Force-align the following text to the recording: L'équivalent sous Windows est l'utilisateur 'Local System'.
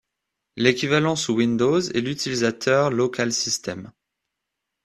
L'équivalent 0.57 1.15
sous 1.15 1.33
Windows 1.35 1.79
est 1.79 2.01
l'utilisateur 2.01 2.89
'Local 2.89 3.31
System'. 3.31 3.91